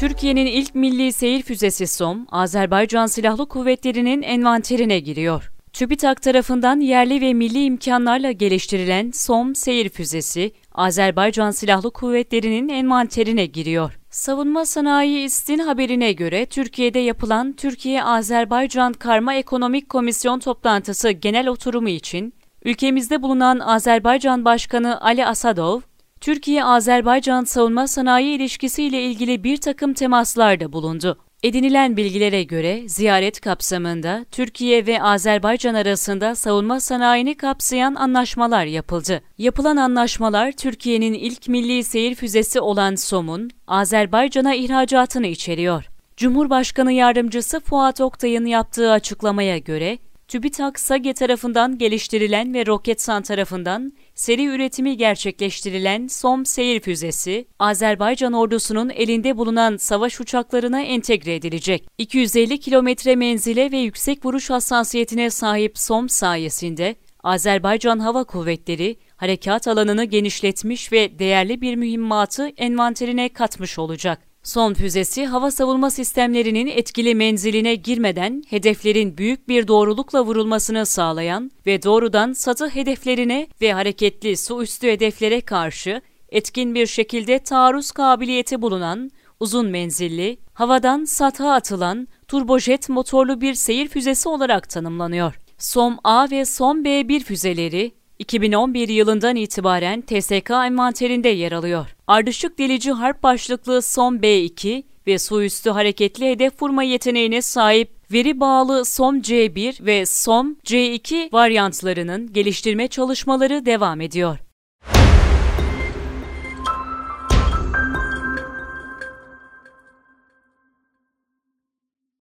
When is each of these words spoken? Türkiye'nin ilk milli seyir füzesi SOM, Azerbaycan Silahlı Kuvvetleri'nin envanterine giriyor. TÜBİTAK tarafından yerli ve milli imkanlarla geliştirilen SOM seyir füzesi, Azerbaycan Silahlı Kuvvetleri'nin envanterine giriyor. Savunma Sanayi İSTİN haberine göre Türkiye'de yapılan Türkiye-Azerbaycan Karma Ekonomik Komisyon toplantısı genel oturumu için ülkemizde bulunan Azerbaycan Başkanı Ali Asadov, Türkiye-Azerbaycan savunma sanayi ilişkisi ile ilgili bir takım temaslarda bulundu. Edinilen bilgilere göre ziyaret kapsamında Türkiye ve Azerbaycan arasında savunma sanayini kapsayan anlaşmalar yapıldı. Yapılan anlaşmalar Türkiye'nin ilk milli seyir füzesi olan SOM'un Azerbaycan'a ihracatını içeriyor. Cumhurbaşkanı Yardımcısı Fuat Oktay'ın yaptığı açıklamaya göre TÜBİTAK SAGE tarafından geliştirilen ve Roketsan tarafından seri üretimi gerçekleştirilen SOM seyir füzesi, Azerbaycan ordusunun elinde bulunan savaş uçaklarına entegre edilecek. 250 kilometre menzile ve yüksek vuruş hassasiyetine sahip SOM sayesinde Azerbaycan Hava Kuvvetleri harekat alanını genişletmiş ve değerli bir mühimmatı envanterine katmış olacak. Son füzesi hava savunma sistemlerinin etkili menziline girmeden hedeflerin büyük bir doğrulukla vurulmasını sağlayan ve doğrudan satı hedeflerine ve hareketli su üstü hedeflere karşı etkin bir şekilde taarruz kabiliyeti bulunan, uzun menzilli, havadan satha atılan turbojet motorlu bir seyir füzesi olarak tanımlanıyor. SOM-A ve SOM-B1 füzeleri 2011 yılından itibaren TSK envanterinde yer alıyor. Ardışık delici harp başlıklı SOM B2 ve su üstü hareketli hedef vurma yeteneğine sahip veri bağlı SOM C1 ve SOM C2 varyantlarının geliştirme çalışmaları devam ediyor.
Türkiye'nin 0.00 0.46
ilk 0.46 0.74
milli 0.74 1.12
seyir 1.12 1.42
füzesi 1.42 1.86
SOM, 1.86 2.26
Azerbaycan 2.30 3.06
Silahlı 3.06 3.48
Kuvvetleri'nin 3.48 4.22
envanterine 4.22 5.00
giriyor. 5.00 5.52
TÜBİTAK 5.72 6.22
tarafından 6.22 6.80
yerli 6.80 7.20
ve 7.20 7.34
milli 7.34 7.64
imkanlarla 7.64 8.32
geliştirilen 8.32 9.10
SOM 9.14 9.54
seyir 9.54 9.88
füzesi, 9.88 10.52
Azerbaycan 10.72 11.50
Silahlı 11.50 11.90
Kuvvetleri'nin 11.90 12.68
envanterine 12.68 13.46
giriyor. 13.46 13.98
Savunma 14.10 14.64
Sanayi 14.64 15.24
İSTİN 15.24 15.58
haberine 15.58 16.12
göre 16.12 16.46
Türkiye'de 16.46 16.98
yapılan 16.98 17.52
Türkiye-Azerbaycan 17.52 18.92
Karma 18.92 19.34
Ekonomik 19.34 19.88
Komisyon 19.88 20.38
toplantısı 20.38 21.10
genel 21.10 21.48
oturumu 21.48 21.88
için 21.88 22.34
ülkemizde 22.64 23.22
bulunan 23.22 23.58
Azerbaycan 23.58 24.44
Başkanı 24.44 25.00
Ali 25.00 25.26
Asadov, 25.26 25.80
Türkiye-Azerbaycan 26.20 27.44
savunma 27.44 27.86
sanayi 27.86 28.36
ilişkisi 28.36 28.84
ile 28.84 29.02
ilgili 29.02 29.44
bir 29.44 29.56
takım 29.56 29.94
temaslarda 29.94 30.72
bulundu. 30.72 31.18
Edinilen 31.42 31.96
bilgilere 31.96 32.42
göre 32.42 32.88
ziyaret 32.88 33.40
kapsamında 33.40 34.24
Türkiye 34.30 34.86
ve 34.86 35.02
Azerbaycan 35.02 35.74
arasında 35.74 36.34
savunma 36.34 36.80
sanayini 36.80 37.34
kapsayan 37.34 37.94
anlaşmalar 37.94 38.64
yapıldı. 38.64 39.22
Yapılan 39.38 39.76
anlaşmalar 39.76 40.52
Türkiye'nin 40.52 41.12
ilk 41.12 41.48
milli 41.48 41.84
seyir 41.84 42.14
füzesi 42.14 42.60
olan 42.60 42.94
SOM'un 42.94 43.50
Azerbaycan'a 43.66 44.54
ihracatını 44.54 45.26
içeriyor. 45.26 45.84
Cumhurbaşkanı 46.16 46.92
Yardımcısı 46.92 47.60
Fuat 47.60 48.00
Oktay'ın 48.00 48.46
yaptığı 48.46 48.92
açıklamaya 48.92 49.58
göre 49.58 49.98
TÜBİTAK 50.30 50.80
SAGE 50.80 51.12
tarafından 51.12 51.78
geliştirilen 51.78 52.54
ve 52.54 52.66
Roketsan 52.66 53.22
tarafından 53.22 53.92
seri 54.20 54.44
üretimi 54.44 54.96
gerçekleştirilen 54.96 56.06
SOM 56.06 56.46
seyir 56.46 56.80
füzesi, 56.80 57.46
Azerbaycan 57.58 58.32
ordusunun 58.32 58.90
elinde 58.90 59.36
bulunan 59.36 59.76
savaş 59.76 60.20
uçaklarına 60.20 60.80
entegre 60.80 61.34
edilecek. 61.34 61.88
250 61.98 62.60
kilometre 62.60 63.16
menzile 63.16 63.72
ve 63.72 63.78
yüksek 63.78 64.24
vuruş 64.24 64.50
hassasiyetine 64.50 65.30
sahip 65.30 65.78
SOM 65.78 66.08
sayesinde 66.08 66.94
Azerbaycan 67.22 67.98
Hava 67.98 68.24
Kuvvetleri 68.24 68.96
harekat 69.16 69.68
alanını 69.68 70.04
genişletmiş 70.04 70.92
ve 70.92 71.18
değerli 71.18 71.60
bir 71.60 71.76
mühimmatı 71.76 72.48
envanterine 72.56 73.28
katmış 73.28 73.78
olacak. 73.78 74.29
Son 74.42 74.74
füzesi 74.74 75.26
hava 75.26 75.50
savunma 75.50 75.90
sistemlerinin 75.90 76.66
etkili 76.66 77.14
menziline 77.14 77.74
girmeden 77.74 78.42
hedeflerin 78.48 79.18
büyük 79.18 79.48
bir 79.48 79.68
doğrulukla 79.68 80.24
vurulmasını 80.24 80.86
sağlayan 80.86 81.50
ve 81.66 81.82
doğrudan 81.82 82.32
satı 82.32 82.68
hedeflerine 82.68 83.48
ve 83.60 83.72
hareketli 83.72 84.36
su 84.36 84.62
üstü 84.62 84.88
hedeflere 84.88 85.40
karşı 85.40 86.00
etkin 86.28 86.74
bir 86.74 86.86
şekilde 86.86 87.38
taarruz 87.38 87.90
kabiliyeti 87.90 88.62
bulunan, 88.62 89.10
uzun 89.40 89.66
menzilli, 89.66 90.38
havadan 90.52 91.04
satha 91.04 91.52
atılan 91.52 92.08
turbojet 92.28 92.88
motorlu 92.88 93.40
bir 93.40 93.54
seyir 93.54 93.88
füzesi 93.88 94.28
olarak 94.28 94.68
tanımlanıyor. 94.68 95.38
SOM-A 95.58 96.30
ve 96.30 96.40
SOM-B1 96.44 97.20
füzeleri 97.20 97.92
2011 98.20 98.88
yılından 98.88 99.36
itibaren 99.36 100.00
TSK 100.00 100.50
envanterinde 100.50 101.28
yer 101.28 101.52
alıyor. 101.52 101.86
Ardışık 102.06 102.58
delici 102.58 102.92
harp 102.92 103.22
başlıklı 103.22 103.82
SOM 103.82 104.16
B2 104.16 104.82
ve 105.06 105.18
su 105.18 105.42
üstü 105.42 105.70
hareketli 105.70 106.30
hedef 106.30 106.62
vurma 106.62 106.82
yeteneğine 106.82 107.42
sahip 107.42 107.90
veri 108.12 108.40
bağlı 108.40 108.84
SOM 108.84 109.20
C1 109.20 109.86
ve 109.86 110.06
SOM 110.06 110.56
C2 110.64 111.32
varyantlarının 111.32 112.32
geliştirme 112.32 112.88
çalışmaları 112.88 113.66
devam 113.66 114.00
ediyor. 114.00 114.38